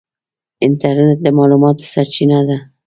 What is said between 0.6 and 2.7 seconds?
انټرنیټ د معلوماتو سرچینه ده.